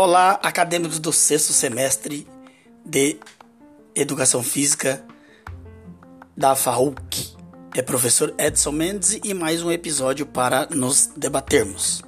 [0.00, 2.24] Olá, acadêmicos do sexto semestre
[2.86, 3.18] de
[3.96, 5.04] Educação Física
[6.36, 7.34] da FAUC.
[7.74, 12.04] É professor Edson Mendes e mais um episódio para nos debatermos.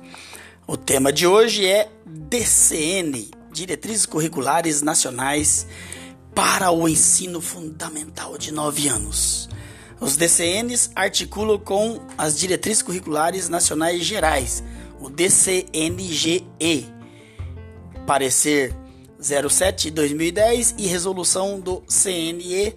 [0.69, 5.67] O tema de hoje é DCN Diretrizes Curriculares Nacionais
[6.33, 9.49] para o Ensino Fundamental de 9 anos.
[9.99, 14.63] Os DCNs articulam com as Diretrizes Curriculares Nacionais Gerais,
[15.01, 16.47] o DCNGE
[18.11, 18.75] parecer
[19.21, 22.75] 07/2010 e resolução do CNE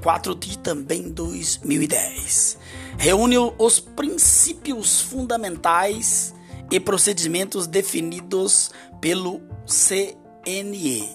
[0.00, 2.56] 04 de também 2010.
[2.96, 6.34] Reúne os princípios fundamentais
[6.70, 8.70] e procedimentos definidos
[9.02, 11.10] pelo CNE.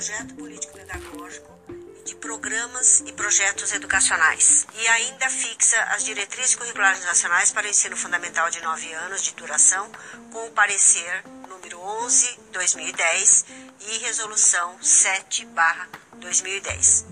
[0.00, 1.60] projeto político-pedagógico
[1.98, 4.66] e de programas e projetos educacionais.
[4.72, 9.34] E ainda fixa as diretrizes curriculares nacionais para o ensino fundamental de nove anos de
[9.34, 9.92] duração,
[10.32, 13.44] com o parecer número 11-2010
[13.80, 17.04] e resolução 7-2010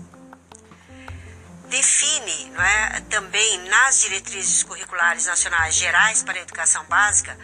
[1.69, 7.37] define não é, também nas diretrizes curriculares nacionais gerais para a educação básica,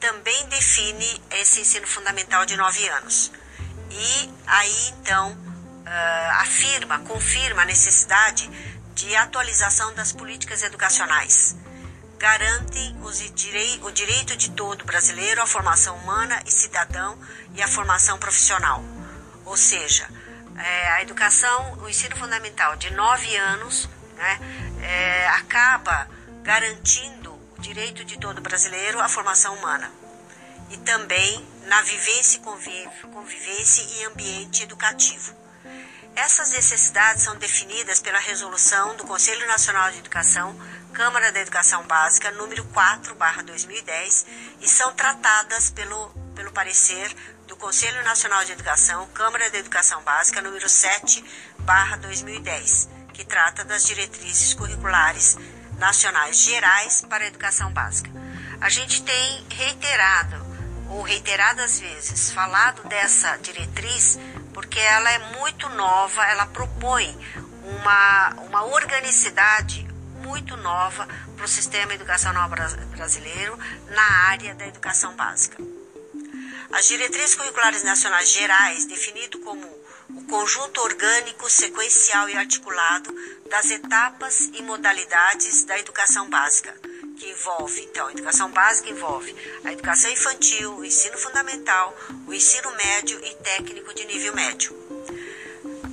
[0.00, 3.30] também define esse ensino fundamental de nove anos
[3.90, 8.48] e aí então uh, afirma, confirma a necessidade
[8.94, 11.56] de atualização das políticas educacionais.
[12.18, 12.94] Garante
[13.34, 17.18] direi o direito de todo brasileiro à formação humana e cidadão
[17.54, 18.84] e à formação profissional.
[19.46, 20.06] Ou seja,
[20.58, 24.40] é, a educação, o ensino fundamental de nove anos, né,
[24.82, 26.08] é, acaba
[26.42, 29.90] garantindo o direito de todo brasileiro à formação humana
[30.70, 35.38] e também na vivência, convivência e ambiente educativo.
[36.16, 40.58] Essas necessidades são definidas pela resolução do Conselho Nacional de Educação,
[40.92, 44.26] Câmara da Educação Básica, número 4/2010,
[44.60, 47.14] e são tratadas pelo pelo parecer
[47.46, 54.54] do Conselho Nacional de Educação, Câmara da Educação Básica, número 7/2010, que trata das diretrizes
[54.54, 55.36] curriculares
[55.78, 58.10] nacionais gerais para a educação básica.
[58.60, 60.49] A gente tem reiterado
[60.90, 64.18] ou reiteradas vezes falado dessa diretriz
[64.52, 67.16] porque ela é muito nova, ela propõe
[67.62, 69.88] uma, uma organicidade
[70.22, 73.58] muito nova para o sistema educacional brasileiro
[73.88, 75.56] na área da educação básica.
[76.72, 79.66] As diretrizes curriculares nacionais gerais, definido como
[80.10, 83.12] o conjunto orgânico, sequencial e articulado
[83.48, 86.74] das etapas e modalidades da educação básica,
[87.20, 91.94] que envolve, então, a educação básica envolve a educação infantil, o ensino fundamental,
[92.26, 94.74] o ensino médio e técnico de nível médio.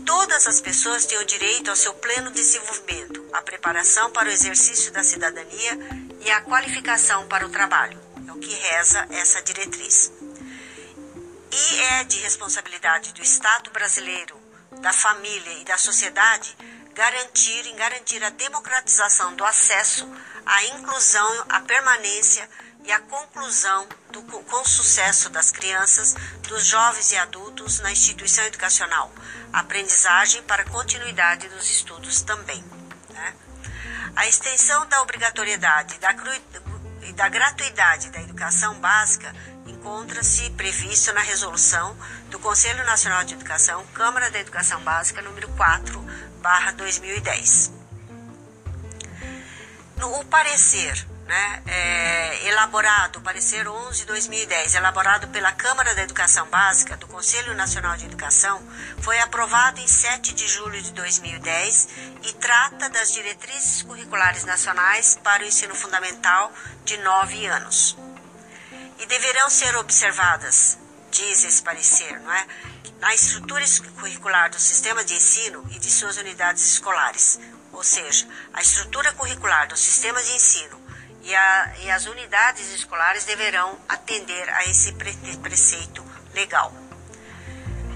[0.05, 4.89] Todas as pessoas têm o direito ao seu pleno desenvolvimento, a preparação para o exercício
[4.93, 5.77] da cidadania
[6.21, 7.99] e a qualificação para o trabalho.
[8.25, 10.09] É o que reza essa diretriz.
[11.51, 14.39] E é de responsabilidade do Estado brasileiro,
[14.79, 16.55] da família e da sociedade
[16.97, 20.11] garantir em garantir a democratização do acesso,
[20.47, 22.49] a inclusão, a permanência
[22.85, 26.15] e a conclusão do, com sucesso das crianças,
[26.47, 29.11] dos jovens e adultos na instituição educacional,
[29.51, 32.63] aprendizagem para continuidade dos estudos também.
[33.09, 33.33] Né?
[34.15, 36.15] A extensão da obrigatoriedade da
[37.01, 39.35] e da gratuidade da educação básica
[39.65, 41.97] encontra-se previsto na resolução
[42.29, 46.05] do Conselho Nacional de Educação, Câmara da Educação Básica, número 4,
[46.77, 47.76] 2010.
[50.03, 56.95] O parecer né, é, elaborado, parecer 11 de 2010, elaborado pela Câmara da Educação Básica
[56.97, 58.61] do Conselho Nacional de Educação,
[58.99, 61.89] foi aprovado em 7 de julho de 2010
[62.23, 66.51] e trata das diretrizes curriculares nacionais para o ensino fundamental
[66.85, 67.97] de 9 anos.
[68.99, 70.77] E deverão ser observadas,
[71.11, 72.47] diz esse parecer, não é,
[72.99, 73.63] na estrutura
[73.95, 77.39] curricular do sistema de ensino e de suas unidades escolares,
[77.71, 80.81] ou seja, a estrutura curricular do sistema de ensino
[81.21, 86.03] e, a, e as unidades escolares deverão atender a esse pre, preceito
[86.33, 86.73] legal.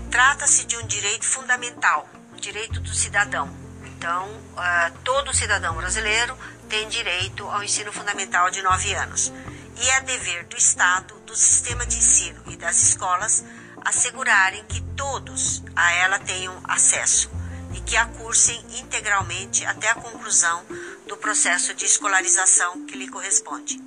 [0.09, 3.49] Trata-se de um direito fundamental, o direito do cidadão.
[3.85, 6.37] Então, uh, todo cidadão brasileiro
[6.67, 9.31] tem direito ao ensino fundamental de nove anos.
[9.77, 13.43] E é dever do Estado, do sistema de ensino e das escolas
[13.83, 17.29] assegurarem que todos a ela tenham acesso
[17.73, 20.65] e que a cursem integralmente até a conclusão
[21.07, 23.81] do processo de escolarização que lhe corresponde.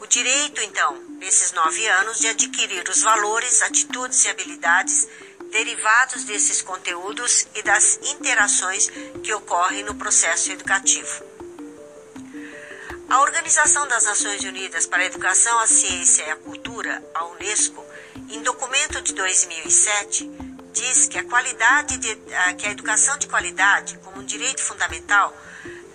[0.00, 5.08] O direito, então, nesses nove anos, de adquirir os valores, atitudes e habilidades
[5.50, 8.88] derivados desses conteúdos e das interações
[9.22, 11.24] que ocorrem no processo educativo.
[13.08, 17.85] A Organização das Nações Unidas para a Educação, a Ciência e a Cultura, a Unesco,
[18.30, 20.30] em documento de 2007,
[20.72, 22.14] diz que a qualidade de,
[22.58, 25.34] que a educação de qualidade, como um direito fundamental,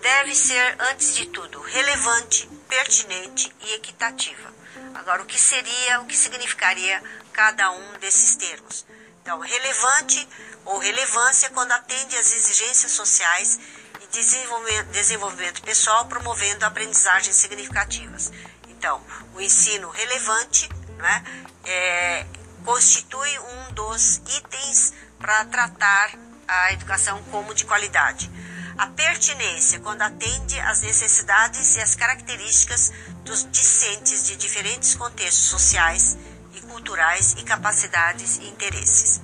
[0.01, 4.53] deve ser, antes de tudo, relevante, pertinente e equitativa.
[4.95, 7.01] Agora, o que seria, o que significaria
[7.31, 8.85] cada um desses termos?
[9.21, 10.27] Então, relevante
[10.65, 13.59] ou relevância quando atende às exigências sociais
[14.01, 18.31] e desenvolvimento, desenvolvimento pessoal, promovendo aprendizagens significativas.
[18.67, 19.03] Então,
[19.35, 20.67] o ensino relevante
[21.01, 21.23] né,
[21.65, 22.25] é,
[22.63, 26.11] constitui um dos itens para tratar
[26.47, 28.29] a educação como de qualidade.
[28.77, 32.91] A pertinência, quando atende às necessidades e às características
[33.23, 36.17] dos discentes de diferentes contextos sociais
[36.53, 39.21] e culturais e capacidades e interesses.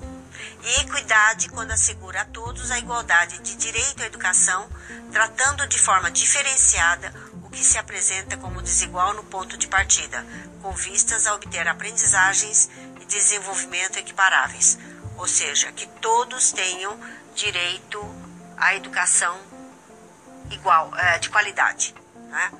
[0.63, 4.69] E equidade, quando assegura a todos a igualdade de direito à educação,
[5.12, 7.12] tratando de forma diferenciada
[7.57, 10.24] que se apresenta como desigual no ponto de partida,
[10.62, 12.69] com vistas a obter aprendizagens
[13.01, 14.77] e desenvolvimento equiparáveis,
[15.18, 16.95] ou seja, que todos tenham
[17.33, 18.00] direito
[18.57, 19.36] à educação
[20.51, 21.95] igual, é, de qualidade.
[22.30, 22.51] Né?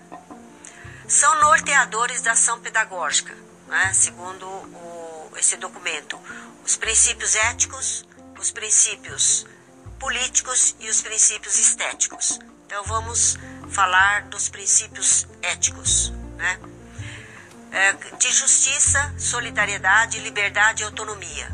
[1.08, 3.94] São norteadores da ação pedagógica, né?
[3.94, 6.20] segundo o, esse documento,
[6.66, 8.04] os princípios éticos,
[8.40, 9.46] os princípios
[10.00, 12.40] políticos e os princípios estéticos.
[12.66, 13.38] Então vamos
[13.70, 16.60] falar dos princípios éticos, né?
[17.72, 21.52] É, de justiça, solidariedade, liberdade e autonomia,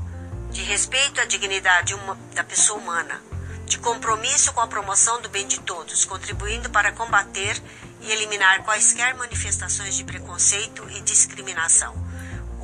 [0.51, 1.95] de respeito à dignidade
[2.33, 3.19] da pessoa humana,
[3.65, 7.61] de compromisso com a promoção do bem de todos, contribuindo para combater
[8.01, 12.02] e eliminar quaisquer manifestações de preconceito e discriminação.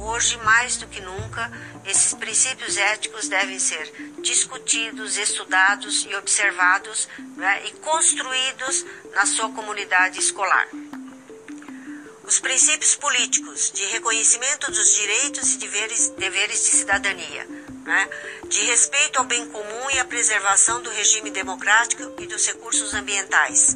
[0.01, 1.51] Hoje, mais do que nunca,
[1.85, 3.91] esses princípios éticos devem ser
[4.21, 10.69] discutidos, estudados e observados né, e construídos na sua comunidade escolar.
[12.23, 17.45] Os princípios políticos de reconhecimento dos direitos e deveres, deveres de cidadania
[17.89, 18.09] né,
[18.47, 23.75] de respeito ao bem comum e à preservação do regime democrático e dos recursos ambientais,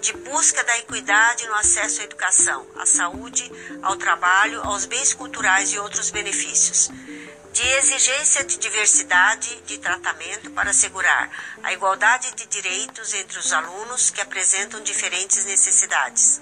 [0.00, 3.50] de busca da equidade no acesso à educação, à saúde,
[3.82, 6.90] ao trabalho, aos bens culturais e outros benefícios,
[7.52, 11.30] de exigência de diversidade de tratamento para assegurar
[11.62, 16.40] a igualdade de direitos entre os alunos que apresentam diferentes necessidades,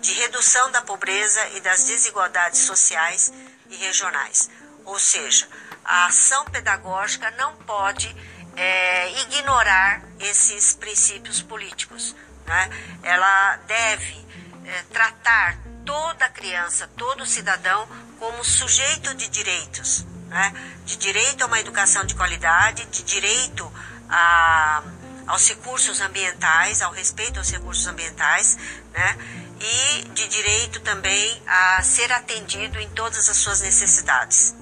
[0.00, 3.32] de redução da pobreza e das desigualdades sociais
[3.70, 4.50] e regionais,
[4.84, 5.48] ou seja,
[5.84, 8.14] a ação pedagógica não pode
[8.56, 12.14] é, ignorar esses princípios políticos.
[12.46, 12.70] Né?
[13.02, 14.26] Ela deve
[14.66, 17.88] é, tratar toda criança, todo cidadão
[18.18, 20.52] como sujeito de direitos, né?
[20.84, 23.72] de direito a uma educação de qualidade, de direito
[24.08, 24.82] a,
[25.26, 28.56] aos recursos ambientais, ao respeito aos recursos ambientais,
[28.92, 29.18] né?
[29.60, 34.54] e de direito também a ser atendido em todas as suas necessidades.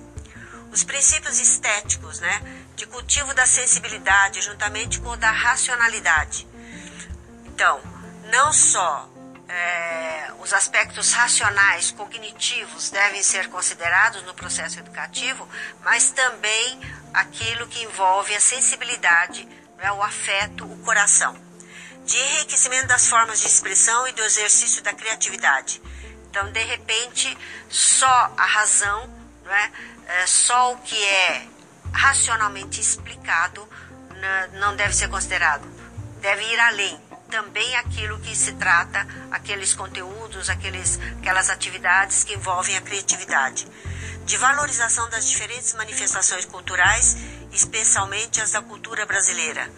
[0.73, 6.47] Os princípios estéticos, né, de cultivo da sensibilidade juntamente com o da racionalidade.
[7.47, 7.80] Então,
[8.30, 9.09] não só
[9.49, 15.49] é, os aspectos racionais, cognitivos devem ser considerados no processo educativo,
[15.83, 16.80] mas também
[17.14, 21.35] aquilo que envolve a sensibilidade, né, o afeto, o coração.
[22.04, 25.80] De enriquecimento das formas de expressão e do exercício da criatividade.
[26.28, 27.37] Então, de repente,
[27.71, 29.09] só a razão,
[29.45, 29.73] né,
[30.06, 31.47] é, só o que é
[31.97, 33.67] racionalmente explicado
[34.55, 35.67] não deve ser considerado.
[36.21, 37.07] Deve ir além.
[37.29, 43.67] também aquilo que se trata, aqueles conteúdos, aqueles, aquelas atividades que envolvem a criatividade.
[44.25, 47.17] De valorização das diferentes manifestações culturais,
[47.50, 49.69] especialmente as da cultura brasileira.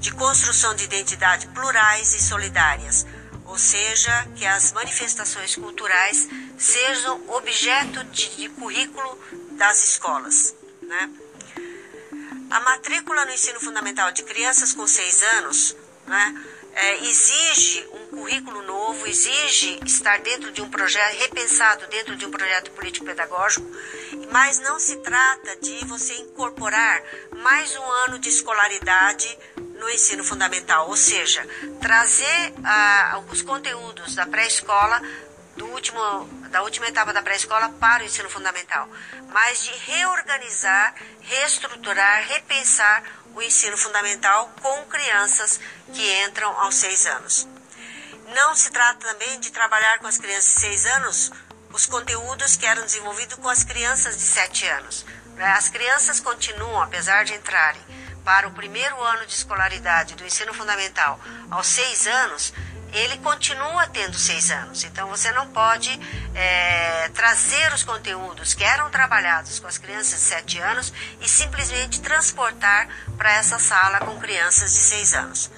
[0.00, 3.06] De construção de identidades plurais e solidárias,
[3.44, 9.18] ou seja, que as manifestações culturais sejam objeto de, de currículo
[9.56, 10.52] das escolas.
[10.82, 11.10] Né?
[12.50, 15.76] A matrícula no ensino fundamental de crianças com seis anos
[16.06, 22.24] né, é, exige um currículo novo, exige estar dentro de um projeto, repensado dentro de
[22.24, 23.66] um projeto político-pedagógico,
[24.30, 27.02] mas não se trata de você incorporar
[27.42, 29.38] mais um ano de escolaridade
[29.78, 31.46] no ensino fundamental, ou seja,
[31.80, 35.00] trazer ah, os conteúdos da pré-escola
[35.58, 36.00] do último,
[36.50, 38.88] da última etapa da pré-escola para o ensino fundamental,
[39.30, 43.02] mas de reorganizar, reestruturar, repensar
[43.34, 45.60] o ensino fundamental com crianças
[45.92, 47.46] que entram aos seis anos.
[48.34, 51.30] Não se trata também de trabalhar com as crianças de seis anos
[51.72, 55.04] os conteúdos que eram desenvolvidos com as crianças de sete anos.
[55.34, 55.44] Né?
[55.52, 57.82] As crianças continuam, apesar de entrarem
[58.24, 62.52] para o primeiro ano de escolaridade do ensino fundamental aos seis anos,
[62.92, 64.84] ele continua tendo seis anos.
[64.84, 65.90] Então você não pode
[66.34, 72.00] é, trazer os conteúdos que eram trabalhados com as crianças de sete anos e simplesmente
[72.00, 75.50] transportar para essa sala com crianças de seis anos.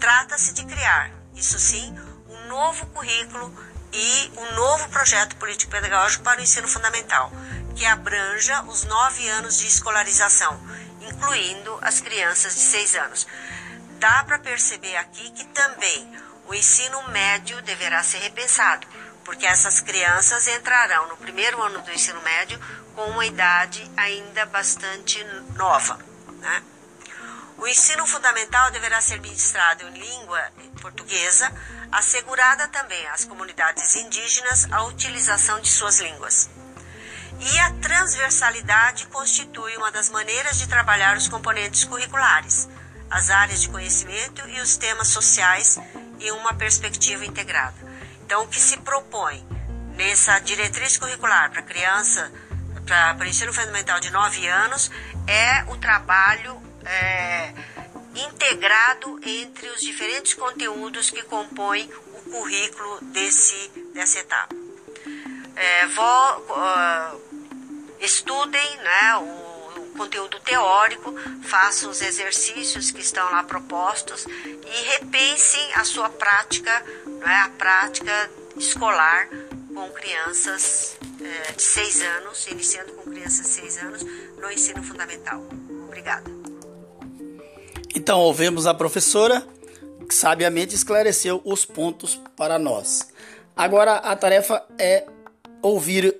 [0.00, 1.96] Trata-se de criar, isso sim,
[2.28, 3.54] um novo currículo
[3.92, 7.30] e um novo projeto político-pedagógico para o ensino fundamental,
[7.76, 10.60] que abranja os nove anos de escolarização,
[11.00, 13.26] incluindo as crianças de seis anos.
[13.98, 16.10] Dá para perceber aqui que também
[16.46, 18.86] o ensino médio deverá ser repensado,
[19.24, 22.60] porque essas crianças entrarão no primeiro ano do ensino médio
[22.94, 25.22] com uma idade ainda bastante
[25.54, 25.98] nova.
[26.40, 26.62] Né?
[27.58, 31.52] O ensino fundamental deverá ser ministrado em língua portuguesa,
[31.92, 36.50] assegurada também às comunidades indígenas a utilização de suas línguas.
[37.38, 42.68] E a transversalidade constitui uma das maneiras de trabalhar os componentes curriculares,
[43.10, 45.78] as áreas de conhecimento e os temas sociais
[46.22, 47.76] em uma perspectiva integrada.
[48.24, 49.44] Então, o que se propõe
[49.96, 52.32] nessa diretriz curricular para criança,
[52.86, 54.90] para o ensino fundamental de 9 anos,
[55.26, 57.52] é o trabalho é,
[58.14, 64.54] integrado entre os diferentes conteúdos que compõem o currículo desse, dessa etapa.
[65.54, 67.32] É, uh,
[68.00, 69.41] estudem né, o
[70.02, 77.34] conteúdo teórico, façam os exercícios que estão lá propostos e repensem a sua prática, né,
[77.44, 79.28] a prática escolar
[79.72, 84.02] com crianças é, de seis anos, iniciando com crianças de seis anos
[84.40, 85.40] no ensino fundamental.
[85.86, 86.28] Obrigada.
[87.94, 89.46] Então, ouvimos a professora
[90.08, 93.08] que sabiamente esclareceu os pontos para nós.
[93.56, 95.06] Agora a tarefa é
[95.62, 96.16] ouvir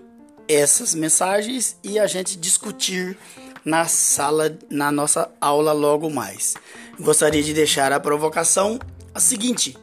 [0.46, 3.16] essas mensagens e a gente discutir
[3.64, 6.54] na sala, na nossa aula logo mais.
[6.98, 8.78] Gostaria de deixar a provocação
[9.14, 9.76] a seguinte: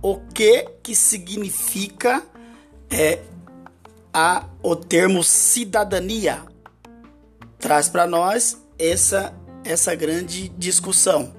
[0.00, 2.22] o que que significa
[2.90, 3.20] é
[4.12, 6.42] a o termo cidadania?
[7.58, 9.32] Traz para nós essa
[9.64, 11.32] essa grande discussão.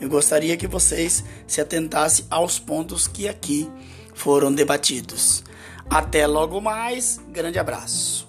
[0.00, 3.70] Eu gostaria que vocês se atentassem aos pontos que aqui
[4.14, 5.42] foram debatidos.
[5.88, 8.25] Até logo mais, grande abraço.